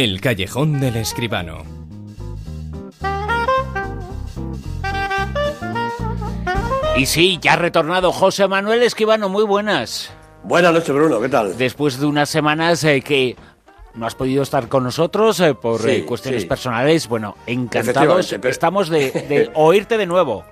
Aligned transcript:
El 0.00 0.18
callejón 0.22 0.80
del 0.80 0.96
escribano. 0.96 1.62
Y 6.96 7.06
sí, 7.06 7.38
ya 7.40 7.54
ha 7.54 7.56
retornado 7.56 8.12
José 8.12 8.46
Manuel 8.48 8.82
Escribano, 8.82 9.28
muy 9.28 9.44
buenas. 9.44 10.10
Buenas 10.42 10.72
noches, 10.72 10.94
Bruno, 10.94 11.20
¿qué 11.20 11.28
tal? 11.28 11.56
Después 11.56 11.98
de 11.98 12.06
unas 12.06 12.28
semanas 12.28 12.82
eh, 12.84 13.00
que 13.00 13.36
no 13.94 14.06
has 14.06 14.14
podido 14.14 14.42
estar 14.42 14.68
con 14.68 14.84
nosotros 14.84 15.40
eh, 15.40 15.54
por 15.54 15.80
Sí, 15.82 15.90
eh, 15.90 16.04
cuestiones 16.04 16.42
sí. 16.42 16.48
personales, 16.48 17.08
bueno, 17.08 17.36
encantados 17.46 18.28
pero- 18.30 18.48
estamos 18.50 18.88
de, 18.88 19.10
de 19.28 19.50
oírte 19.54 19.96
de 19.98 20.06
nuevo. 20.06 20.44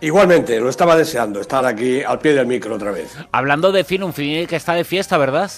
Igualmente, 0.00 0.58
lo 0.60 0.68
estaba 0.68 0.96
deseando, 0.96 1.40
estar 1.40 1.64
aquí 1.64 2.02
al 2.02 2.18
pie 2.18 2.32
del 2.34 2.46
micro 2.46 2.74
otra 2.74 2.90
vez. 2.90 3.16
Hablando 3.32 3.70
de 3.72 3.84
cine 3.84 4.46
que 4.46 4.56
está 4.56 4.74
de 4.74 4.84
fiesta, 4.84 5.16
¿verdad? 5.16 5.50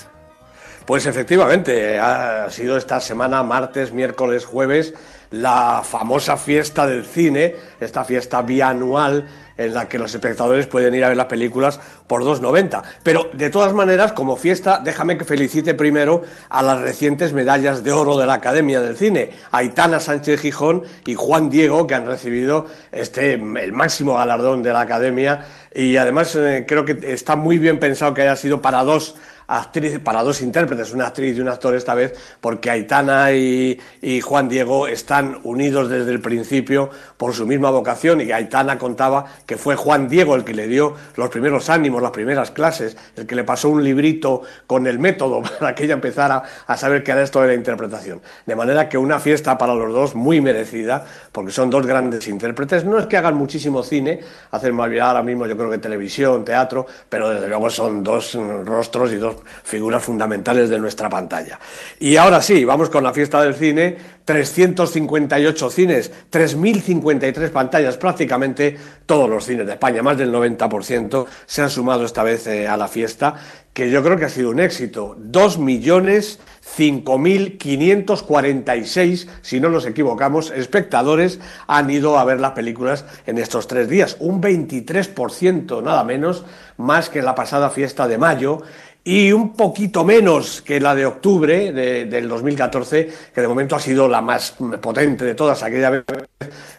Pues 0.86 1.04
efectivamente, 1.06 1.98
ha 1.98 2.48
sido 2.48 2.76
esta 2.76 3.00
semana, 3.00 3.42
martes, 3.42 3.92
miércoles, 3.92 4.44
jueves, 4.44 4.94
la 5.32 5.82
famosa 5.84 6.36
fiesta 6.36 6.86
del 6.86 7.04
cine, 7.04 7.56
esta 7.80 8.04
fiesta 8.04 8.42
bianual 8.42 9.26
en 9.56 9.74
la 9.74 9.88
que 9.88 9.98
los 9.98 10.14
espectadores 10.14 10.66
pueden 10.66 10.94
ir 10.94 11.04
a 11.04 11.08
ver 11.08 11.16
las 11.16 11.26
películas 11.26 11.80
por 12.06 12.22
2,90. 12.22 12.82
Pero 13.02 13.30
de 13.32 13.50
todas 13.50 13.72
maneras, 13.72 14.12
como 14.12 14.36
fiesta, 14.36 14.80
déjame 14.84 15.18
que 15.18 15.24
felicite 15.24 15.74
primero 15.74 16.22
a 16.48 16.62
las 16.62 16.80
recientes 16.80 17.32
medallas 17.32 17.82
de 17.82 17.90
oro 17.92 18.16
de 18.16 18.26
la 18.26 18.34
Academia 18.34 18.80
del 18.80 18.96
Cine, 18.96 19.30
Aitana 19.50 19.98
Sánchez 19.98 20.40
Gijón 20.40 20.84
y 21.04 21.14
Juan 21.14 21.50
Diego, 21.50 21.86
que 21.86 21.94
han 21.94 22.06
recibido 22.06 22.66
este 22.92 23.34
el 23.34 23.72
máximo 23.72 24.14
galardón 24.14 24.62
de 24.62 24.72
la 24.72 24.82
Academia. 24.82 25.46
Y 25.74 25.96
además 25.96 26.36
eh, 26.36 26.64
creo 26.66 26.84
que 26.84 26.98
está 27.12 27.34
muy 27.34 27.58
bien 27.58 27.80
pensado 27.80 28.14
que 28.14 28.22
haya 28.22 28.36
sido 28.36 28.62
para 28.62 28.84
dos 28.84 29.16
actriz, 29.46 29.98
para 30.00 30.22
dos 30.22 30.42
intérpretes, 30.42 30.92
una 30.92 31.06
actriz 31.08 31.36
y 31.36 31.40
un 31.40 31.48
actor 31.48 31.74
esta 31.74 31.94
vez, 31.94 32.14
porque 32.40 32.70
Aitana 32.70 33.32
y, 33.32 33.78
Juan 34.22 34.48
Diego 34.48 34.88
están 34.88 35.38
unidos 35.44 35.88
desde 35.88 36.10
el 36.10 36.20
principio 36.20 36.90
por 37.16 37.34
su 37.34 37.46
misma 37.46 37.70
vocación 37.70 38.20
y 38.20 38.32
Aitana 38.32 38.78
contaba 38.78 39.26
que 39.46 39.56
fue 39.56 39.76
Juan 39.76 40.08
Diego 40.08 40.34
el 40.34 40.44
que 40.44 40.54
le 40.54 40.66
dio 40.66 40.94
los 41.16 41.28
primeros 41.28 41.68
ánimos, 41.70 42.02
las 42.02 42.10
primeras 42.10 42.50
clases, 42.50 42.96
el 43.16 43.26
que 43.26 43.34
le 43.34 43.44
pasó 43.44 43.68
un 43.68 43.84
librito 43.84 44.42
con 44.66 44.86
el 44.86 44.98
método 44.98 45.42
para 45.58 45.74
que 45.74 45.84
ella 45.84 45.94
empezara 45.94 46.42
a 46.66 46.76
saber 46.76 47.02
qué 47.02 47.12
era 47.12 47.22
esto 47.22 47.40
de 47.40 47.48
la 47.48 47.54
interpretación. 47.54 48.20
De 48.44 48.56
manera 48.56 48.88
que 48.88 48.98
una 48.98 49.18
fiesta 49.18 49.58
para 49.58 49.74
los 49.74 49.92
dos 49.92 50.14
muy 50.14 50.40
merecida, 50.40 51.04
porque 51.32 51.52
son 51.52 51.70
dos 51.70 51.86
grandes 51.86 52.26
intérpretes. 52.28 52.84
No 52.84 52.98
es 52.98 53.06
que 53.06 53.16
hagan 53.16 53.36
muchísimo 53.36 53.82
cine, 53.82 54.20
hacen 54.50 54.74
más 54.74 54.90
bien 54.90 55.02
ahora 55.02 55.22
mismo 55.22 55.46
yo 55.46 55.56
creo 55.56 55.70
que 55.70 55.78
televisión, 55.78 56.44
teatro, 56.44 56.86
pero 57.08 57.30
desde 57.30 57.48
luego 57.48 57.70
son 57.70 58.02
dos 58.02 58.34
mm, 58.34 58.64
rostros 58.64 59.12
y 59.12 59.16
dos 59.16 59.35
figuras 59.64 60.02
fundamentales 60.02 60.68
de 60.68 60.78
nuestra 60.78 61.08
pantalla. 61.08 61.58
Y 61.98 62.16
ahora 62.16 62.42
sí, 62.42 62.64
vamos 62.64 62.90
con 62.90 63.04
la 63.04 63.12
fiesta 63.12 63.40
del 63.42 63.54
cine, 63.54 63.96
358 64.24 65.70
cines, 65.70 66.12
3.053 66.30 67.50
pantallas, 67.50 67.96
prácticamente 67.96 68.76
todos 69.06 69.30
los 69.30 69.44
cines 69.44 69.66
de 69.66 69.72
España, 69.72 70.02
más 70.02 70.18
del 70.18 70.32
90% 70.32 71.26
se 71.46 71.62
han 71.62 71.70
sumado 71.70 72.04
esta 72.04 72.24
vez 72.24 72.46
eh, 72.48 72.66
a 72.66 72.76
la 72.76 72.88
fiesta, 72.88 73.34
que 73.72 73.90
yo 73.90 74.02
creo 74.02 74.16
que 74.16 74.24
ha 74.24 74.30
sido 74.30 74.50
un 74.50 74.58
éxito. 74.58 75.14
2 75.18 75.58
millones 75.58 76.40
5.546, 76.76 79.28
si 79.42 79.60
no 79.60 79.68
nos 79.68 79.86
equivocamos, 79.86 80.50
espectadores 80.50 81.38
han 81.66 81.90
ido 81.90 82.18
a 82.18 82.24
ver 82.24 82.40
las 82.40 82.52
películas 82.52 83.04
en 83.26 83.36
estos 83.38 83.68
tres 83.68 83.88
días. 83.88 84.16
Un 84.18 84.42
23%, 84.42 85.82
nada 85.82 86.04
menos, 86.04 86.44
más 86.76 87.08
que 87.08 87.20
en 87.20 87.24
la 87.24 87.34
pasada 87.34 87.70
fiesta 87.70 88.06
de 88.08 88.18
mayo 88.18 88.62
y 89.08 89.30
un 89.30 89.52
poquito 89.52 90.04
menos 90.04 90.62
que 90.62 90.80
la 90.80 90.92
de 90.92 91.06
octubre 91.06 91.70
de- 91.72 92.06
del 92.06 92.28
2014, 92.28 93.08
que 93.32 93.40
de 93.40 93.46
momento 93.46 93.76
ha 93.76 93.80
sido 93.80 94.08
la 94.08 94.20
más 94.20 94.56
potente 94.80 95.24
de 95.24 95.36
todas. 95.36 95.62
Aquella 95.62 95.90
vez 95.90 96.04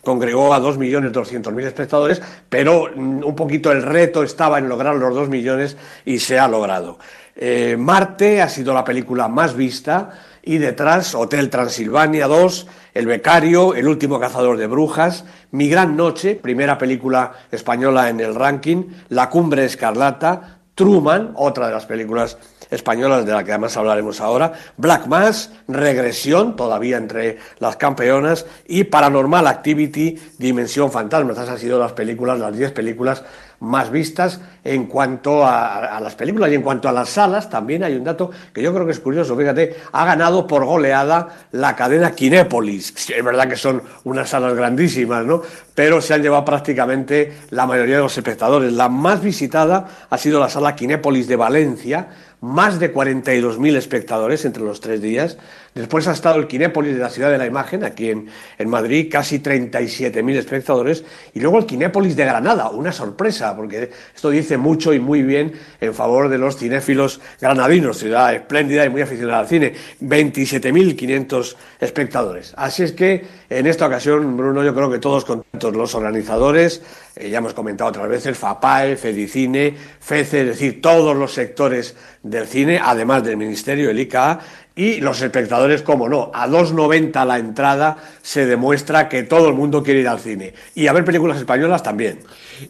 congregó 0.03 0.53
a 0.53 0.59
2.200.000 0.59 1.65
espectadores, 1.67 2.21
pero 2.49 2.89
mm, 2.93 3.23
un 3.23 3.33
poquito 3.33 3.71
el 3.71 3.81
reto 3.81 4.23
estaba 4.23 4.59
en 4.59 4.67
lograr 4.67 4.95
los 4.95 5.15
2 5.15 5.29
millones 5.29 5.77
y 6.03 6.19
se 6.19 6.37
ha 6.37 6.49
logrado. 6.49 6.99
Eh, 7.33 7.77
Marte 7.79 8.41
ha 8.41 8.49
sido 8.49 8.73
la 8.73 8.83
película 8.83 9.29
más 9.29 9.55
vista 9.55 10.09
y 10.43 10.57
detrás 10.57 11.15
Hotel 11.15 11.49
Transilvania 11.49 12.27
2, 12.27 12.67
El 12.93 13.05
Becario, 13.05 13.73
El 13.73 13.87
último 13.87 14.19
cazador 14.19 14.57
de 14.57 14.67
brujas, 14.67 15.23
Mi 15.51 15.69
gran 15.69 15.95
noche, 15.95 16.35
primera 16.35 16.77
película 16.77 17.31
española 17.51 18.09
en 18.09 18.19
el 18.19 18.35
ranking, 18.35 18.83
La 19.07 19.29
cumbre 19.29 19.63
escarlata, 19.63 20.56
Truman, 20.77 21.31
otra 21.33 21.65
de 21.65 21.73
las 21.73 21.87
películas 21.87 22.37
españolas 22.69 23.25
de 23.25 23.31
la 23.31 23.43
que 23.43 23.51
además 23.51 23.75
hablaremos 23.77 24.21
ahora, 24.21 24.53
Black 24.77 25.07
Mass, 25.07 25.51
Regresión, 25.67 26.55
todavía 26.55 26.97
entre 26.97 27.39
las 27.57 27.77
campeonas, 27.77 28.45
y 28.67 28.83
Paranormal 28.83 29.47
Activity, 29.47 30.19
Dimensión 30.37 30.91
Fantasma. 30.91 31.31
Estas 31.31 31.49
han 31.49 31.57
sido 31.57 31.79
las 31.79 31.93
películas, 31.93 32.37
las 32.37 32.55
10 32.55 32.73
películas 32.73 33.23
más 33.59 33.89
vistas 33.89 34.39
en 34.63 34.85
cuanto 34.85 35.45
a, 35.45 35.99
las 36.01 36.15
películas 36.15 36.51
y 36.51 36.55
en 36.55 36.61
cuanto 36.61 36.87
a 36.89 36.91
las 36.91 37.09
salas 37.09 37.49
también 37.49 37.83
hay 37.83 37.95
un 37.95 38.03
dato 38.03 38.29
que 38.53 38.61
yo 38.61 38.73
creo 38.73 38.85
que 38.85 38.91
es 38.91 38.99
curioso, 38.99 39.35
fíjate, 39.35 39.75
ha 39.91 40.05
ganado 40.05 40.45
por 40.45 40.65
goleada 40.65 41.29
la 41.51 41.75
cadena 41.75 42.11
Kinépolis. 42.11 43.09
Es 43.09 43.23
verdad 43.23 43.47
que 43.47 43.55
son 43.55 43.81
unas 44.03 44.29
salas 44.29 44.53
grandísimas, 44.53 45.25
¿no? 45.25 45.41
Pero 45.73 46.01
se 46.01 46.13
han 46.13 46.21
llevado 46.21 46.45
prácticamente 46.45 47.33
la 47.49 47.65
mayoría 47.65 47.95
de 47.97 48.01
los 48.03 48.17
espectadores. 48.17 48.73
La 48.73 48.89
más 48.89 49.21
visitada 49.21 49.87
ha 50.09 50.17
sido 50.17 50.39
la 50.39 50.49
sala 50.49 50.75
Kinépolis 50.75 51.27
de 51.27 51.35
Valencia, 51.35 52.07
más 52.41 52.79
de 52.79 52.93
42.000 52.93 53.75
espectadores 53.77 54.45
entre 54.45 54.63
los 54.63 54.79
tres 54.79 55.01
días. 55.01 55.37
Después 55.77 56.07
ha 56.07 56.11
estado 56.11 56.39
el 56.39 56.47
Kinépolis 56.47 56.95
de 56.95 56.99
la 56.99 57.09
Ciudad 57.09 57.29
de 57.29 57.37
la 57.37 57.45
Imagen, 57.45 57.83
aquí 57.83 58.09
en, 58.09 58.27
en 58.57 58.69
Madrid, 58.69 59.09
casi 59.11 59.39
37.000 59.39 60.35
espectadores. 60.35 61.03
Y 61.35 61.39
luego 61.39 61.59
el 61.59 61.67
Kinépolis 61.67 62.15
de 62.15 62.25
Granada, 62.25 62.69
una 62.69 62.91
sorpresa, 62.91 63.55
porque 63.55 63.91
esto 64.15 64.31
dice 64.31 64.57
mucho 64.57 64.91
y 64.91 64.99
muy 64.99 65.21
bien 65.21 65.53
en 65.79 65.93
favor 65.93 66.29
de 66.29 66.39
los 66.39 66.57
cinéfilos 66.57 67.21
granadinos, 67.39 67.99
ciudad 67.99 68.33
espléndida 68.33 68.85
y 68.85 68.89
muy 68.89 69.01
aficionada 69.01 69.39
al 69.39 69.47
cine. 69.47 69.73
27.500 70.01 71.55
espectadores. 71.79 72.53
Así 72.57 72.81
es 72.81 72.91
que 72.93 73.25
en 73.49 73.67
esta 73.67 73.85
ocasión, 73.85 74.35
Bruno, 74.35 74.63
yo 74.63 74.73
creo 74.73 74.89
que 74.89 74.97
todos 74.97 75.25
contentos, 75.25 75.75
los 75.75 75.93
organizadores, 75.93 76.81
eh, 77.15 77.29
ya 77.29 77.37
hemos 77.37 77.53
comentado 77.53 77.89
otras 77.89 78.09
veces, 78.09 78.37
FAPAE, 78.37 78.97
FEDICINE, 78.97 79.75
FECE, 79.99 80.41
es 80.41 80.47
decir, 80.47 80.81
todos 80.81 81.15
los 81.15 81.33
sectores 81.33 81.95
del 82.23 82.47
cine, 82.47 82.79
además 82.83 83.23
del 83.23 83.37
Ministerio, 83.37 83.89
el 83.89 83.99
ICA, 83.99 84.39
y 84.77 85.01
los 85.01 85.21
espectadores, 85.21 85.81
como 85.81 86.07
no, 86.07 86.31
a 86.33 86.47
2,90 86.47 87.25
la 87.25 87.39
entrada 87.39 87.97
se 88.21 88.45
demuestra 88.45 89.09
que 89.09 89.23
todo 89.23 89.49
el 89.49 89.55
mundo 89.55 89.81
quiere 89.81 90.01
ir 90.01 90.07
al 90.07 90.19
cine. 90.19 90.53
Y 90.75 90.85
a 90.85 90.93
ver 90.93 91.03
películas 91.03 91.37
españolas 91.39 91.81
también. 91.81 92.19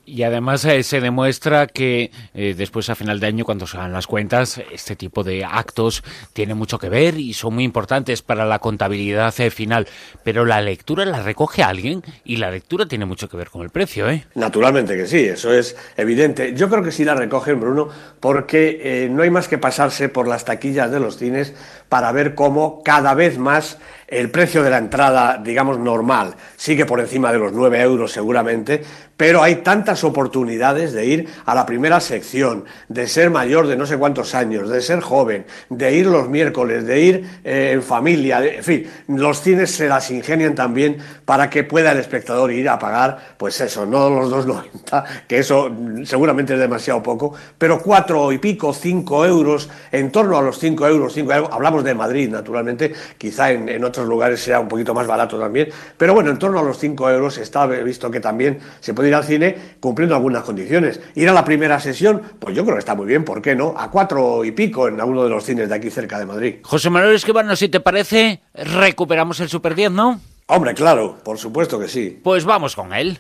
Y 0.05 0.23
además 0.23 0.63
eh, 0.65 0.83
se 0.83 1.01
demuestra 1.01 1.67
que 1.67 2.11
eh, 2.33 2.55
después 2.57 2.89
a 2.89 2.95
final 2.95 3.19
de 3.19 3.27
año, 3.27 3.45
cuando 3.45 3.67
se 3.67 3.77
hagan 3.77 3.91
las 3.91 4.07
cuentas, 4.07 4.61
este 4.71 4.95
tipo 4.95 5.23
de 5.23 5.43
actos 5.43 6.01
tiene 6.31 6.53
mucho 6.53 6.79
que 6.79 6.87
ver 6.87 7.17
y 7.17 7.33
son 7.33 7.55
muy 7.55 7.65
importantes 7.65 8.21
para 8.21 8.45
la 8.45 8.59
contabilidad 8.59 9.33
eh, 9.39 9.49
final. 9.49 9.85
Pero 10.23 10.45
la 10.45 10.61
lectura 10.61 11.03
la 11.03 11.21
recoge 11.21 11.61
alguien 11.61 12.03
y 12.23 12.37
la 12.37 12.51
lectura 12.51 12.85
tiene 12.85 13.05
mucho 13.05 13.27
que 13.27 13.35
ver 13.35 13.49
con 13.49 13.63
el 13.63 13.69
precio, 13.69 14.09
¿eh? 14.09 14.25
Naturalmente 14.35 14.95
que 14.95 15.07
sí, 15.07 15.25
eso 15.25 15.53
es 15.53 15.75
evidente. 15.97 16.53
Yo 16.55 16.69
creo 16.69 16.83
que 16.83 16.93
sí 16.93 17.03
la 17.03 17.15
recogen, 17.15 17.59
Bruno, 17.59 17.89
porque 18.21 19.09
no 19.11 19.23
hay 19.23 19.29
más 19.29 19.49
que 19.49 19.57
pasarse 19.57 20.07
por 20.07 20.27
las 20.27 20.45
taquillas 20.45 20.89
de 20.89 21.01
los 21.01 21.17
cines 21.17 21.53
para 21.89 21.96
ver 22.11 22.35
cómo 22.35 22.81
cada 22.83 23.13
vez 23.13 23.37
más 23.37 23.77
el 24.07 24.31
precio 24.31 24.63
de 24.63 24.69
la 24.69 24.77
entrada, 24.77 25.39
digamos, 25.43 25.77
normal, 25.79 26.35
sigue 26.55 26.85
por 26.85 26.99
encima 26.99 27.31
de 27.31 27.39
los 27.39 27.51
9 27.51 27.81
euros 27.81 28.11
seguramente, 28.11 28.83
pero 29.17 29.41
hay 29.41 29.57
tantas 29.57 30.03
oportunidades 30.03 30.93
de 30.93 31.05
ir 31.05 31.27
a 31.45 31.55
la 31.55 31.65
primera 31.65 31.99
sección, 31.99 32.65
de 32.87 33.07
ser 33.07 33.31
mayor 33.31 33.67
de 33.67 33.75
no 33.75 33.87
sé 33.87 33.97
cuántos 33.97 34.35
años, 34.35 34.69
de 34.69 34.81
ser 34.81 35.01
joven, 35.01 35.45
de 35.69 35.93
ir 35.93 36.05
los 36.05 36.29
miércoles, 36.29 36.85
de 36.85 37.01
ir 37.01 37.29
eh, 37.43 37.71
en 37.73 37.81
familia, 37.81 38.45
en 38.45 38.63
fin, 38.63 38.87
los 39.07 39.41
cines 39.41 39.71
se 39.71 39.87
las 39.87 40.11
ingenian 40.11 40.53
también 40.53 40.97
para 41.25 41.49
que 41.49 41.63
pueda 41.63 41.91
el 41.91 41.97
espectador 41.97 42.51
ir 42.51 42.69
a 42.69 42.77
pagar, 42.77 43.35
pues 43.37 43.59
eso, 43.59 43.85
no 43.85 44.09
los 44.09 44.31
2,90, 44.31 45.03
que 45.27 45.39
eso 45.39 45.71
seguramente 46.03 46.53
es 46.53 46.59
demasiado 46.59 47.01
poco, 47.01 47.33
pero 47.57 47.79
cuatro 47.79 48.31
y 48.31 48.37
pico, 48.37 48.71
cinco 48.71 49.25
euros, 49.25 49.67
en 49.91 50.11
torno 50.11 50.37
a 50.37 50.41
los 50.43 50.59
cinco 50.59 50.87
euros, 50.87 51.13
cinco 51.13 51.33
euros, 51.33 51.49
hablamos 51.51 51.83
de 51.83 51.95
Madrid, 51.95 52.29
naturalmente, 52.29 52.93
quizá 53.17 53.51
en, 53.51 53.67
en 53.67 53.83
otros 53.83 54.07
lugares 54.07 54.39
sea 54.39 54.59
un 54.59 54.67
poquito 54.67 54.93
más 54.93 55.07
barato 55.07 55.39
también, 55.39 55.69
pero 55.97 56.13
bueno, 56.13 56.29
en 56.29 56.37
torno 56.37 56.59
a 56.59 56.63
los 56.63 56.77
cinco 56.77 57.09
euros 57.09 57.39
está 57.39 57.65
visto 57.65 58.11
que 58.11 58.19
también 58.19 58.59
se 58.79 58.93
puede 58.93 59.06
ir 59.07 59.15
al 59.15 59.23
cine 59.23 59.55
cumpliendo 59.79 60.15
algunas 60.15 60.43
condiciones. 60.43 60.99
Ir 61.15 61.29
a 61.29 61.33
la 61.33 61.43
primera 61.45 61.79
sesión, 61.79 62.21
pues 62.39 62.55
yo 62.55 62.63
creo 62.63 62.75
que 62.75 62.79
está 62.79 62.95
muy 62.95 63.05
bien, 63.05 63.23
¿por 63.23 63.41
qué 63.41 63.55
no? 63.55 63.73
A 63.77 63.89
cuatro 63.89 64.43
y 64.45 64.51
pico 64.51 64.87
en 64.87 64.99
alguno 64.99 65.23
de 65.23 65.29
los 65.29 65.43
cines 65.43 65.69
de 65.69 65.75
aquí 65.75 65.89
cerca 65.89 66.19
de 66.19 66.25
Madrid. 66.25 66.55
José 66.63 66.89
Manuel 66.89 67.15
Esquivano, 67.15 67.55
si 67.55 67.69
te 67.69 67.79
parece, 67.79 68.41
recuperamos 68.53 69.39
el 69.39 69.49
Super 69.49 69.75
10, 69.75 69.91
¿no? 69.91 70.19
Hombre, 70.47 70.73
claro, 70.73 71.17
por 71.23 71.37
supuesto 71.37 71.79
que 71.79 71.87
sí. 71.87 72.19
Pues 72.23 72.45
vamos 72.45 72.75
con 72.75 72.93
él. 72.93 73.19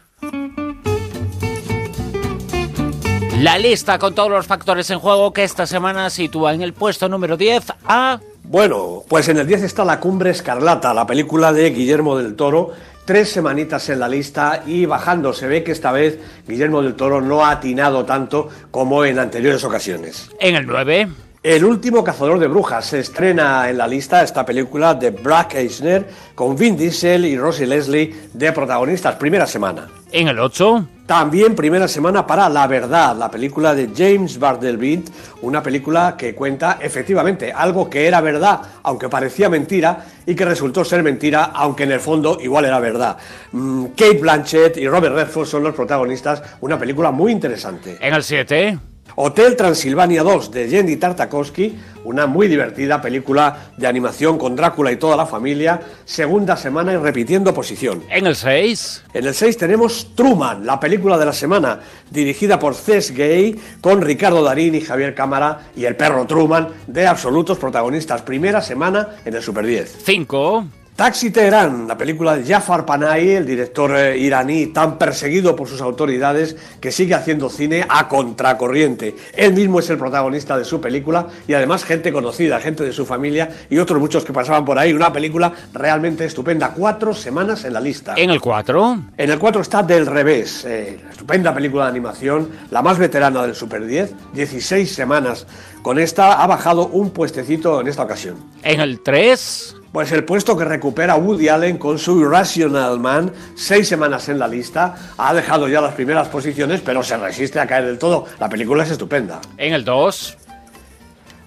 La 3.41 3.59
lista 3.59 3.99
con 3.99 4.15
todos 4.15 4.31
los 4.31 4.47
factores 4.47 4.89
en 4.89 4.97
juego 4.97 5.31
que 5.31 5.43
esta 5.43 5.67
semana 5.67 6.09
sitúa 6.09 6.55
en 6.55 6.63
el 6.63 6.73
puesto 6.73 7.07
número 7.07 7.37
10 7.37 7.65
a 7.85 8.19
Bueno, 8.43 9.03
pues 9.07 9.29
en 9.29 9.37
el 9.37 9.45
10 9.45 9.61
está 9.61 9.85
La 9.85 9.99
Cumbre 9.99 10.31
Escarlata, 10.31 10.91
la 10.91 11.05
película 11.05 11.53
de 11.53 11.69
Guillermo 11.69 12.17
del 12.17 12.35
Toro. 12.35 12.71
Tres 13.07 13.29
semanitas 13.29 13.87
en 13.87 14.01
la 14.01 14.09
lista 14.09 14.63
y 14.67 14.85
bajando. 14.85 15.31
Se 15.31 15.47
ve 15.47 15.63
que 15.63 15.71
esta 15.71 15.93
vez 15.93 16.19
Guillermo 16.45 16.81
del 16.81 16.95
Toro 16.95 17.21
no 17.21 17.45
ha 17.45 17.51
atinado 17.51 18.03
tanto 18.03 18.49
como 18.69 19.05
en 19.05 19.17
anteriores 19.17 19.63
ocasiones. 19.63 20.29
En 20.41 20.55
el 20.55 20.67
9. 20.67 21.07
El 21.41 21.63
último 21.63 22.03
cazador 22.03 22.37
de 22.37 22.47
brujas 22.47 22.85
se 22.85 22.99
estrena 22.99 23.69
en 23.69 23.77
la 23.77 23.87
lista 23.87 24.23
esta 24.23 24.45
película 24.45 24.93
de 24.93 25.11
Brack 25.11 25.55
Eisner 25.55 26.05
con 26.35 26.57
Vin 26.57 26.75
Diesel 26.75 27.25
y 27.25 27.37
Rosie 27.37 27.65
Leslie 27.65 28.13
de 28.33 28.51
protagonistas. 28.51 29.15
Primera 29.15 29.47
semana. 29.47 29.87
En 30.11 30.27
el 30.27 30.37
8. 30.37 30.96
También 31.07 31.55
primera 31.55 31.87
semana 31.87 32.27
para 32.27 32.49
La 32.49 32.67
Verdad, 32.67 33.15
la 33.15 33.31
película 33.31 33.73
de 33.73 33.91
James 33.95 34.37
Bardelbint, 34.37 35.09
una 35.41 35.63
película 35.63 36.15
que 36.17 36.35
cuenta 36.35 36.79
efectivamente 36.81 37.53
algo 37.53 37.89
que 37.89 38.07
era 38.07 38.19
verdad, 38.19 38.59
aunque 38.83 39.07
parecía 39.07 39.49
mentira, 39.49 40.05
y 40.25 40.35
que 40.35 40.43
resultó 40.43 40.83
ser 40.83 41.03
mentira, 41.03 41.45
aunque 41.45 41.83
en 41.83 41.93
el 41.93 42.01
fondo 42.01 42.37
igual 42.41 42.65
era 42.65 42.81
verdad. 42.81 43.15
Mm, 43.53 43.85
Kate 43.95 44.19
Blanchett 44.19 44.75
y 44.75 44.85
Robert 44.89 45.15
Redford 45.15 45.47
son 45.47 45.63
los 45.63 45.73
protagonistas, 45.73 46.43
una 46.59 46.77
película 46.77 47.09
muy 47.11 47.31
interesante. 47.31 47.97
En 48.01 48.13
el 48.13 48.23
7. 48.23 48.77
Hotel 49.15 49.55
Transilvania 49.55 50.23
2 50.23 50.51
de 50.51 50.69
Jenny 50.69 50.97
Tartakovsky, 50.97 51.77
una 52.03 52.27
muy 52.27 52.47
divertida 52.47 53.01
película 53.01 53.71
de 53.77 53.87
animación 53.87 54.37
con 54.37 54.55
Drácula 54.55 54.91
y 54.91 54.97
toda 54.97 55.17
la 55.17 55.25
familia, 55.25 55.81
segunda 56.05 56.55
semana 56.55 56.93
y 56.93 56.97
repitiendo 56.97 57.53
posición. 57.53 58.03
En 58.09 58.27
el 58.27 58.35
6. 58.35 59.05
En 59.13 59.25
el 59.25 59.33
6 59.33 59.57
tenemos 59.57 60.15
Truman, 60.15 60.65
la 60.65 60.79
película 60.79 61.17
de 61.17 61.25
la 61.25 61.33
semana, 61.33 61.79
dirigida 62.11 62.59
por 62.59 62.75
Cés 62.75 63.11
Gay, 63.11 63.59
con 63.81 64.01
Ricardo 64.01 64.43
Darín 64.43 64.75
y 64.75 64.81
Javier 64.81 65.15
Cámara 65.15 65.69
y 65.75 65.85
el 65.85 65.95
perro 65.95 66.25
Truman, 66.25 66.69
de 66.87 67.07
absolutos 67.07 67.57
protagonistas. 67.57 68.21
Primera 68.21 68.61
semana 68.61 69.17
en 69.25 69.33
el 69.33 69.41
Super 69.41 69.65
10. 69.65 69.97
5. 70.05 70.67
Taxi 70.97 71.29
Teherán, 71.29 71.87
la 71.87 71.95
película 71.95 72.35
de 72.35 72.43
Jafar 72.43 72.83
Panahi, 72.83 73.29
el 73.29 73.45
director 73.45 73.95
eh, 73.95 74.17
iraní 74.17 74.65
tan 74.73 74.97
perseguido 74.97 75.55
por 75.55 75.67
sus 75.67 75.79
autoridades 75.79 76.55
que 76.81 76.91
sigue 76.91 77.13
haciendo 77.13 77.51
cine 77.51 77.85
a 77.87 78.07
contracorriente. 78.07 79.15
Él 79.35 79.53
mismo 79.53 79.79
es 79.79 79.87
el 79.91 79.99
protagonista 79.99 80.57
de 80.57 80.65
su 80.65 80.81
película 80.81 81.27
y 81.47 81.53
además 81.53 81.85
gente 81.85 82.11
conocida, 82.11 82.59
gente 82.59 82.83
de 82.83 82.93
su 82.93 83.05
familia 83.05 83.47
y 83.69 83.77
otros 83.77 83.99
muchos 83.99 84.25
que 84.25 84.33
pasaban 84.33 84.65
por 84.65 84.79
ahí. 84.79 84.91
Una 84.91 85.13
película 85.13 85.53
realmente 85.71 86.25
estupenda. 86.25 86.73
Cuatro 86.75 87.13
semanas 87.13 87.63
en 87.63 87.73
la 87.73 87.79
lista. 87.79 88.15
En 88.17 88.31
el 88.31 88.41
4. 88.41 88.99
En 89.17 89.29
el 89.29 89.37
4 89.37 89.61
está 89.61 89.83
Del 89.83 90.07
Revés, 90.07 90.65
eh, 90.65 90.99
estupenda 91.11 91.53
película 91.53 91.83
de 91.83 91.91
animación, 91.91 92.49
la 92.71 92.81
más 92.81 92.97
veterana 92.97 93.43
del 93.43 93.53
Super 93.53 93.85
10, 93.85 94.33
16 94.33 94.95
semanas. 94.95 95.45
Con 95.83 95.99
esta 95.99 96.41
ha 96.41 96.47
bajado 96.47 96.87
un 96.87 97.11
puestecito 97.11 97.81
en 97.81 97.87
esta 97.87 98.01
ocasión. 98.01 98.37
En 98.63 98.81
el 98.81 99.01
3. 99.01 99.76
Pues 99.91 100.11
el 100.11 100.23
puesto 100.23 100.57
que 100.57 100.65
recupera 100.65 101.15
Woody 101.15 101.49
Allen 101.49 101.77
con 101.77 101.97
su 101.97 102.19
Irrational 102.19 102.99
Man, 102.99 103.31
seis 103.55 103.87
semanas 103.87 104.29
en 104.29 104.37
la 104.37 104.47
lista, 104.47 105.13
ha 105.17 105.33
dejado 105.33 105.67
ya 105.67 105.81
las 105.81 105.93
primeras 105.93 106.27
posiciones, 106.27 106.81
pero 106.81 107.01
se 107.03 107.17
resiste 107.17 107.59
a 107.59 107.67
caer 107.67 107.85
del 107.85 107.97
todo. 107.97 108.25
La 108.39 108.49
película 108.49 108.83
es 108.83 108.91
estupenda. 108.91 109.39
En 109.57 109.73
el 109.73 109.83
2. 109.85 110.37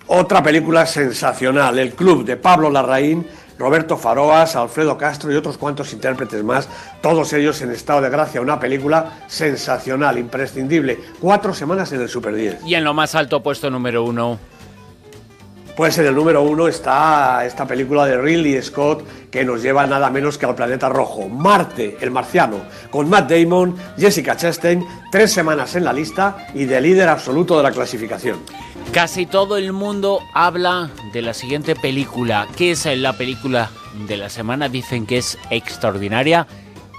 Otra 0.06 0.42
película 0.42 0.86
sensacional, 0.86 1.78
El 1.78 1.92
Club 1.92 2.24
de 2.24 2.36
Pablo 2.36 2.68
Larraín, 2.68 3.26
Roberto 3.60 3.96
Faroas, 3.98 4.56
Alfredo 4.56 4.96
Castro 4.96 5.30
y 5.30 5.36
otros 5.36 5.58
cuantos 5.58 5.92
intérpretes 5.92 6.42
más, 6.42 6.66
todos 7.02 7.32
ellos 7.34 7.60
en 7.60 7.70
estado 7.70 8.00
de 8.00 8.08
gracia. 8.08 8.40
Una 8.40 8.58
película 8.58 9.22
sensacional, 9.28 10.18
imprescindible. 10.18 10.98
Cuatro 11.20 11.52
semanas 11.52 11.92
en 11.92 12.00
el 12.00 12.08
Super 12.08 12.34
10. 12.34 12.64
Y 12.64 12.74
en 12.74 12.84
lo 12.84 12.94
más 12.94 13.14
alto, 13.14 13.42
puesto 13.42 13.70
número 13.70 14.02
1. 14.02 14.49
Pues 15.80 15.96
en 15.96 16.04
el 16.04 16.14
número 16.14 16.42
uno 16.42 16.68
está 16.68 17.42
esta 17.46 17.66
película 17.66 18.04
de 18.04 18.20
Ridley 18.20 18.60
Scott 18.60 19.02
que 19.30 19.46
nos 19.46 19.62
lleva 19.62 19.86
nada 19.86 20.10
menos 20.10 20.36
que 20.36 20.44
al 20.44 20.54
planeta 20.54 20.90
rojo, 20.90 21.26
Marte, 21.26 21.96
el 22.02 22.10
marciano, 22.10 22.58
con 22.90 23.08
Matt 23.08 23.30
Damon, 23.30 23.74
Jessica 23.96 24.36
Chastain, 24.36 24.86
tres 25.10 25.32
semanas 25.32 25.74
en 25.76 25.84
la 25.84 25.94
lista 25.94 26.48
y 26.52 26.66
de 26.66 26.82
líder 26.82 27.08
absoluto 27.08 27.56
de 27.56 27.62
la 27.62 27.72
clasificación. 27.72 28.40
Casi 28.92 29.24
todo 29.24 29.56
el 29.56 29.72
mundo 29.72 30.20
habla 30.34 30.90
de 31.14 31.22
la 31.22 31.32
siguiente 31.32 31.74
película. 31.74 32.46
¿Qué 32.58 32.72
es 32.72 32.84
la 32.84 33.14
película 33.14 33.70
de 34.06 34.18
la 34.18 34.28
semana? 34.28 34.68
Dicen 34.68 35.06
que 35.06 35.16
es 35.16 35.38
extraordinaria, 35.48 36.46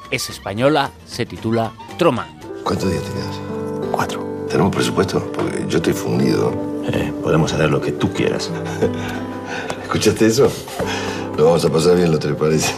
es 0.10 0.28
española, 0.32 0.90
se 1.06 1.28
titula 1.28 1.72
Truman. 2.00 2.36
¿Cuántos 2.64 2.90
días 2.90 3.04
tienes? 3.04 3.92
Cuatro. 3.92 4.41
¿Tenemos 4.52 4.76
presupuesto? 4.76 5.32
Porque 5.34 5.66
yo 5.70 5.78
estoy 5.78 5.94
fundido. 5.94 6.54
Eh, 6.92 7.14
podemos 7.24 7.54
hacer 7.54 7.70
lo 7.70 7.80
que 7.80 7.94
tú 7.94 8.12
quieras. 8.12 8.52
¿Escuchaste 9.84 10.26
eso? 10.26 10.52
Lo 11.38 11.46
vamos 11.46 11.64
a 11.64 11.70
pasar 11.70 11.96
bien, 11.96 12.12
¿lo 12.12 12.20
te 12.20 12.34
parece? 12.34 12.74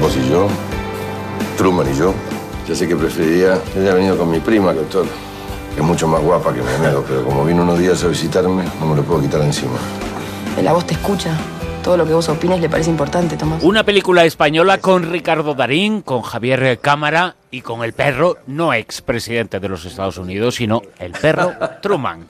Vos 0.00 0.16
y 0.16 0.30
yo, 0.30 0.48
Truman 1.58 1.86
y 1.92 1.98
yo, 1.98 2.14
ya 2.66 2.74
sé 2.74 2.88
que 2.88 2.96
preferiría 2.96 3.60
que 3.72 3.80
haya 3.80 3.94
venido 3.94 4.16
con 4.16 4.30
mi 4.30 4.40
prima, 4.40 4.72
doctor, 4.72 5.06
que 5.74 5.80
es 5.80 5.86
mucho 5.86 6.08
más 6.08 6.22
guapa 6.22 6.52
que 6.52 6.62
mi 6.62 6.72
amigo, 6.72 7.04
pero 7.06 7.24
como 7.24 7.44
vino 7.44 7.62
unos 7.62 7.78
días 7.78 8.02
a 8.04 8.08
visitarme, 8.08 8.64
no 8.80 8.86
me 8.86 8.96
lo 8.96 9.02
puedo 9.02 9.20
quitar 9.20 9.42
encima. 9.42 9.76
La 10.62 10.72
voz 10.72 10.86
te 10.86 10.94
escucha. 10.94 11.38
Todo 11.84 11.98
lo 11.98 12.06
que 12.06 12.14
vos 12.14 12.26
opines 12.30 12.62
le 12.62 12.70
parece 12.70 12.88
importante, 12.88 13.36
Tomás. 13.36 13.62
Una 13.62 13.84
película 13.84 14.24
española 14.24 14.78
con 14.78 15.12
Ricardo 15.12 15.54
Darín, 15.54 16.00
con 16.00 16.22
Javier 16.22 16.78
Cámara 16.80 17.36
y 17.50 17.60
con 17.60 17.84
el 17.84 17.92
perro, 17.92 18.38
no 18.46 18.72
expresidente 18.72 19.60
de 19.60 19.68
los 19.68 19.84
Estados 19.84 20.16
Unidos, 20.16 20.54
sino 20.54 20.80
el 20.98 21.12
perro 21.12 21.52
Truman. 21.82 22.26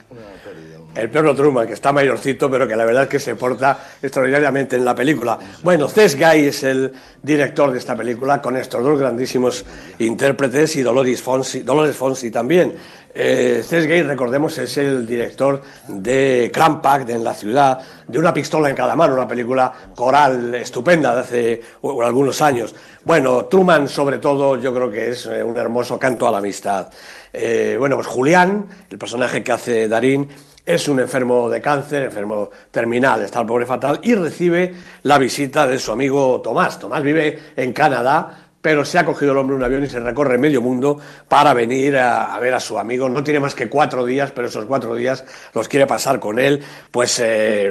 El 0.94 1.10
perro 1.10 1.34
Truman, 1.34 1.66
que 1.66 1.72
está 1.72 1.92
mayorcito, 1.92 2.48
pero 2.48 2.68
que 2.68 2.76
la 2.76 2.84
verdad 2.84 3.04
es 3.04 3.08
que 3.08 3.18
se 3.18 3.34
porta 3.34 3.78
extraordinariamente 4.00 4.76
en 4.76 4.84
la 4.84 4.94
película. 4.94 5.38
Bueno, 5.62 5.88
Cés 5.88 6.16
Guy 6.16 6.46
es 6.46 6.62
el 6.62 6.92
director 7.20 7.72
de 7.72 7.78
esta 7.78 7.96
película, 7.96 8.40
con 8.40 8.56
estos 8.56 8.82
dos 8.82 8.98
grandísimos 8.98 9.64
intérpretes 9.98 10.76
y 10.76 10.82
Dolores 10.82 11.20
Fonsi, 11.20 11.60
Dolores 11.60 11.96
Fonsi 11.96 12.30
también. 12.30 12.74
Eh, 13.16 13.62
Cés 13.64 13.86
Gay, 13.86 14.02
recordemos, 14.02 14.58
es 14.58 14.76
el 14.76 15.06
director 15.06 15.62
de 15.86 16.50
Crampack, 16.52 17.06
de 17.06 17.12
En 17.14 17.22
la 17.22 17.32
ciudad, 17.32 17.78
de 18.08 18.18
Una 18.18 18.34
pistola 18.34 18.68
en 18.68 18.74
cada 18.74 18.96
mano, 18.96 19.14
una 19.14 19.28
película 19.28 19.72
coral 19.94 20.54
estupenda 20.56 21.14
de 21.14 21.20
hace 21.20 21.62
algunos 22.04 22.42
años. 22.42 22.74
Bueno, 23.04 23.44
Truman, 23.44 23.88
sobre 23.88 24.18
todo, 24.18 24.56
yo 24.60 24.74
creo 24.74 24.90
que 24.90 25.10
es 25.10 25.26
eh, 25.26 25.44
un 25.44 25.56
hermoso 25.56 25.96
canto 25.96 26.26
a 26.26 26.32
la 26.32 26.38
amistad. 26.38 26.88
Eh, 27.32 27.76
bueno, 27.78 27.96
pues 27.96 28.08
Julián, 28.08 28.66
el 28.90 28.98
personaje 28.98 29.44
que 29.44 29.52
hace 29.52 29.86
Darín, 29.86 30.28
es 30.64 30.88
un 30.88 31.00
enfermo 31.00 31.50
de 31.50 31.60
cáncer, 31.60 32.04
enfermo 32.04 32.50
terminal, 32.70 33.22
está 33.22 33.40
el 33.40 33.46
pobre 33.46 33.66
fatal, 33.66 34.00
y 34.02 34.14
recibe 34.14 34.74
la 35.02 35.18
visita 35.18 35.66
de 35.66 35.78
su 35.78 35.92
amigo 35.92 36.40
Tomás. 36.40 36.78
Tomás 36.78 37.02
vive 37.02 37.38
en 37.56 37.72
Canadá, 37.72 38.43
pero 38.64 38.82
se 38.86 38.98
ha 38.98 39.04
cogido 39.04 39.32
el 39.32 39.36
hombre 39.36 39.54
un 39.54 39.62
avión 39.62 39.84
y 39.84 39.90
se 39.90 40.00
recorre 40.00 40.38
medio 40.38 40.62
mundo 40.62 40.98
para 41.28 41.52
venir 41.52 41.98
a, 41.98 42.38
ver 42.38 42.54
a 42.54 42.60
su 42.60 42.78
amigo. 42.78 43.10
No 43.10 43.22
tiene 43.22 43.38
más 43.38 43.54
que 43.54 43.68
cuatro 43.68 44.06
días, 44.06 44.30
pero 44.30 44.48
esos 44.48 44.64
cuatro 44.64 44.94
días 44.94 45.22
los 45.52 45.68
quiere 45.68 45.86
pasar 45.86 46.18
con 46.18 46.38
él, 46.38 46.62
pues 46.90 47.20
eh, 47.22 47.68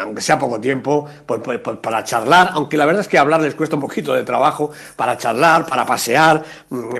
aunque 0.00 0.22
sea 0.22 0.38
poco 0.38 0.58
tiempo, 0.58 1.06
pues, 1.26 1.42
pues, 1.44 1.58
pues, 1.58 1.76
para 1.76 2.02
charlar, 2.04 2.52
aunque 2.54 2.78
la 2.78 2.86
verdad 2.86 3.02
es 3.02 3.08
que 3.08 3.18
hablar 3.18 3.42
les 3.42 3.54
cuesta 3.54 3.76
un 3.76 3.82
poquito 3.82 4.14
de 4.14 4.22
trabajo, 4.22 4.70
para 4.96 5.18
charlar, 5.18 5.66
para 5.66 5.84
pasear, 5.84 6.42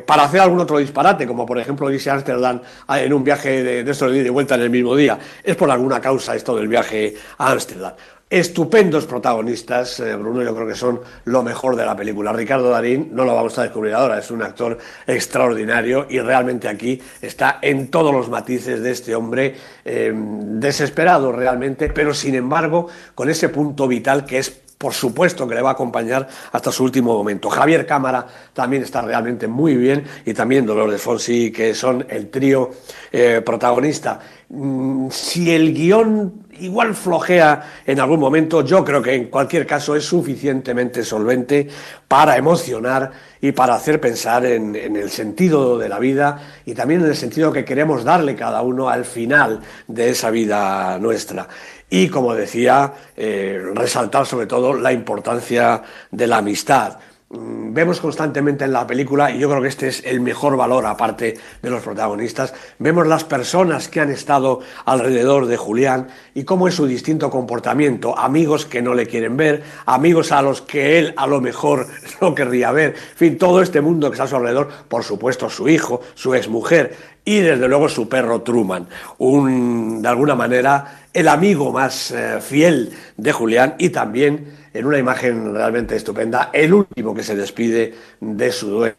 para 0.04 0.24
hacer 0.24 0.42
algún 0.42 0.60
otro 0.60 0.76
disparate, 0.76 1.26
como 1.26 1.46
por 1.46 1.58
ejemplo 1.58 1.90
irse 1.90 2.10
a 2.10 2.16
Ámsterdam 2.16 2.60
en 2.90 3.10
un 3.10 3.24
viaje 3.24 3.62
de, 3.62 3.84
de 3.84 3.90
estos 3.90 4.12
de 4.12 4.18
ida 4.18 4.26
y 4.26 4.30
vuelta 4.30 4.56
en 4.56 4.60
el 4.60 4.70
mismo 4.70 4.94
día. 4.94 5.18
Es 5.42 5.56
por 5.56 5.70
alguna 5.70 5.98
causa 5.98 6.36
esto 6.36 6.54
del 6.54 6.68
viaje 6.68 7.14
a 7.38 7.52
Ámsterdam. 7.52 7.94
Estupendos 8.30 9.06
protagonistas, 9.06 9.98
eh, 9.98 10.14
Bruno, 10.14 10.44
yo 10.44 10.54
creo 10.54 10.68
que 10.68 10.76
son 10.76 11.00
lo 11.24 11.42
mejor 11.42 11.74
de 11.74 11.84
la 11.84 11.96
película. 11.96 12.32
Ricardo 12.32 12.70
Darín, 12.70 13.10
no 13.12 13.24
lo 13.24 13.34
vamos 13.34 13.58
a 13.58 13.64
descubrir 13.64 13.92
ahora, 13.92 14.20
es 14.20 14.30
un 14.30 14.40
actor 14.40 14.78
extraordinario 15.04 16.06
y 16.08 16.20
realmente 16.20 16.68
aquí 16.68 17.02
está 17.20 17.58
en 17.60 17.88
todos 17.88 18.14
los 18.14 18.28
matices 18.28 18.84
de 18.84 18.92
este 18.92 19.16
hombre 19.16 19.56
eh, 19.84 20.14
desesperado 20.14 21.32
realmente, 21.32 21.88
pero 21.88 22.14
sin 22.14 22.36
embargo 22.36 22.86
con 23.16 23.28
ese 23.28 23.48
punto 23.48 23.88
vital 23.88 24.24
que 24.24 24.38
es 24.38 24.60
por 24.80 24.94
supuesto 24.94 25.46
que 25.46 25.54
le 25.54 25.60
va 25.60 25.70
a 25.70 25.72
acompañar 25.72 26.26
hasta 26.52 26.72
su 26.72 26.84
último 26.84 27.12
momento. 27.12 27.50
Javier 27.50 27.84
Cámara 27.84 28.26
también 28.54 28.82
está 28.82 29.02
realmente 29.02 29.46
muy 29.46 29.76
bien 29.76 30.04
y 30.24 30.32
también 30.32 30.64
Dolores 30.64 31.02
Fonsi, 31.02 31.52
que 31.52 31.74
son 31.74 32.06
el 32.08 32.30
trío 32.30 32.70
eh, 33.12 33.42
protagonista. 33.44 34.20
Mm, 34.48 35.10
si 35.10 35.50
el 35.50 35.74
guion 35.74 36.46
igual 36.60 36.94
flojea 36.94 37.82
en 37.86 38.00
algún 38.00 38.20
momento, 38.20 38.64
yo 38.64 38.84
creo 38.84 39.02
que 39.02 39.14
en 39.14 39.24
cualquier 39.26 39.66
caso 39.66 39.96
es 39.96 40.04
suficientemente 40.04 41.04
solvente 41.04 41.68
para 42.06 42.36
emocionar 42.36 43.10
y 43.40 43.52
para 43.52 43.74
hacer 43.74 44.00
pensar 44.00 44.44
en, 44.44 44.76
el 44.76 45.10
sentido 45.10 45.78
de 45.78 45.88
la 45.88 45.98
vida 45.98 46.38
y 46.66 46.74
también 46.74 47.00
en 47.00 47.08
el 47.08 47.16
sentido 47.16 47.52
que 47.52 47.64
queremos 47.64 48.04
darle 48.04 48.36
cada 48.36 48.62
uno 48.62 48.88
al 48.88 49.04
final 49.04 49.60
de 49.86 50.10
esa 50.10 50.30
vida 50.30 50.98
nuestra. 50.98 51.48
Y 51.88 52.08
como 52.08 52.34
decía, 52.34 52.92
eh, 53.16 53.60
resaltar 53.74 54.26
sobre 54.26 54.46
todo 54.46 54.74
la 54.74 54.92
importancia 54.92 55.82
de 56.10 56.26
la 56.26 56.38
amistad. 56.38 56.98
Mm, 57.30 57.72
vemos 57.72 58.00
constantemente 58.00 58.64
en 58.64 58.72
la 58.72 58.86
película, 58.86 59.30
y 59.30 59.38
yo 59.38 59.48
creo 59.48 59.62
que 59.62 59.68
este 59.68 59.88
es 59.88 60.02
el 60.04 60.20
mejor 60.20 60.56
valor 60.56 60.84
aparte 60.86 61.38
de 61.62 61.70
los 61.70 61.82
protagonistas, 61.82 62.52
vemos 62.78 63.06
las 63.06 63.24
personas 63.24 63.88
que 63.88 64.00
han 64.00 64.10
estado 64.10 64.60
alrededor 64.84 65.46
de 65.46 65.56
Julián 65.56 66.08
y 66.34 66.44
cómo 66.44 66.68
es 66.68 66.74
su 66.74 66.86
distinto 66.86 67.30
comportamiento, 67.30 68.18
amigos 68.18 68.66
que 68.66 68.82
no 68.82 68.94
le 68.94 69.06
quieren 69.06 69.36
ver, 69.36 69.62
amigos 69.86 70.32
a 70.32 70.42
los 70.42 70.60
que 70.60 70.98
él 70.98 71.14
a 71.16 71.26
lo 71.26 71.40
mejor 71.40 71.86
no 72.20 72.34
querría 72.34 72.72
ver, 72.72 72.90
en 72.90 73.16
fin, 73.16 73.38
todo 73.38 73.62
este 73.62 73.80
mundo 73.80 74.10
que 74.10 74.14
está 74.14 74.24
a 74.24 74.28
su 74.28 74.36
alrededor, 74.36 74.68
por 74.88 75.04
supuesto 75.04 75.48
su 75.48 75.68
hijo, 75.68 76.00
su 76.14 76.34
exmujer 76.34 76.96
y 77.24 77.38
desde 77.40 77.68
luego 77.68 77.88
su 77.88 78.08
perro 78.08 78.42
Truman, 78.42 78.88
un, 79.18 80.02
de 80.02 80.08
alguna 80.08 80.34
manera 80.34 81.00
el 81.12 81.28
amigo 81.28 81.72
más 81.72 82.10
eh, 82.10 82.38
fiel 82.40 82.92
de 83.16 83.32
Julián 83.32 83.74
y 83.78 83.90
también 83.90 84.59
en 84.72 84.86
una 84.86 84.98
imagen 84.98 85.54
realmente 85.54 85.96
estupenda, 85.96 86.50
el 86.52 86.72
último 86.72 87.14
que 87.14 87.22
se 87.22 87.36
despide 87.36 87.94
de 88.20 88.52
su 88.52 88.70
dueño, 88.70 88.94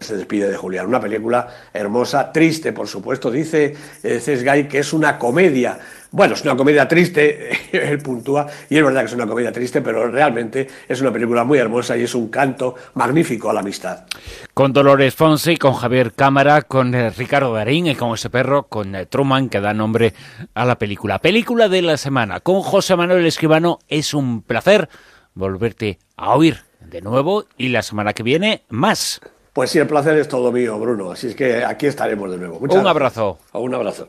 se 0.00 0.16
despide 0.16 0.48
de 0.48 0.56
Julián. 0.56 0.86
Una 0.86 1.00
película 1.00 1.48
hermosa, 1.72 2.32
triste, 2.32 2.72
por 2.72 2.88
supuesto. 2.88 3.30
Dice 3.30 3.74
eh, 4.02 4.20
Cesgay 4.20 4.68
que 4.68 4.80
es 4.80 4.92
una 4.92 5.18
comedia. 5.18 5.78
Bueno, 6.10 6.34
es 6.34 6.42
una 6.42 6.56
comedia 6.56 6.86
triste, 6.86 7.50
él 7.72 7.98
puntúa, 7.98 8.46
y 8.68 8.76
es 8.76 8.84
verdad 8.84 9.00
que 9.00 9.06
es 9.06 9.14
una 9.14 9.26
comedia 9.26 9.50
triste, 9.50 9.80
pero 9.80 10.10
realmente 10.10 10.68
es 10.86 11.00
una 11.00 11.10
película 11.10 11.42
muy 11.44 11.58
hermosa 11.58 11.96
y 11.96 12.02
es 12.02 12.14
un 12.14 12.28
canto 12.28 12.74
magnífico 12.94 13.48
a 13.48 13.54
la 13.54 13.60
amistad. 13.60 14.04
Con 14.52 14.74
Dolores 14.74 15.14
Fonse, 15.14 15.56
con 15.56 15.72
Javier 15.72 16.12
Cámara, 16.12 16.62
con 16.62 16.94
eh, 16.94 17.08
Ricardo 17.10 17.54
Darín 17.54 17.86
y 17.86 17.94
con 17.94 18.12
ese 18.12 18.28
perro, 18.28 18.64
con 18.64 18.94
eh, 18.94 19.06
Truman, 19.06 19.48
que 19.48 19.60
da 19.60 19.72
nombre 19.72 20.12
a 20.52 20.66
la 20.66 20.76
película. 20.76 21.18
Película 21.18 21.70
de 21.70 21.80
la 21.80 21.96
semana. 21.96 22.40
Con 22.40 22.60
José 22.60 22.94
Manuel 22.94 23.24
Escribano 23.24 23.78
es 23.88 24.12
un 24.12 24.42
placer 24.42 24.90
volverte 25.34 25.98
a 26.16 26.34
oír 26.34 26.58
de 26.80 27.00
nuevo 27.00 27.44
y 27.56 27.68
la 27.68 27.82
semana 27.82 28.12
que 28.12 28.22
viene 28.22 28.62
más. 28.68 29.20
Pues 29.52 29.70
sí, 29.70 29.78
el 29.78 29.86
placer 29.86 30.16
es 30.16 30.28
todo 30.28 30.50
mío, 30.50 30.78
Bruno. 30.78 31.10
Así 31.10 31.28
es 31.28 31.34
que 31.34 31.64
aquí 31.64 31.86
estaremos 31.86 32.30
de 32.30 32.38
nuevo. 32.38 32.58
Muchas 32.58 32.80
un 32.80 32.86
abrazo. 32.86 33.38
Gracias. 33.52 33.62
Un 33.62 33.74
abrazo. 33.74 34.08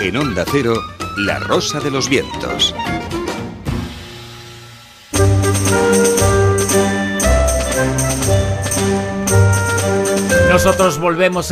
En 0.00 0.16
Onda 0.16 0.44
Cero, 0.50 0.74
La 1.18 1.38
Rosa 1.38 1.80
de 1.80 1.90
los 1.90 2.08
Vientos. 2.08 2.74
Nosotros 10.54 11.00
volvemos 11.00 11.42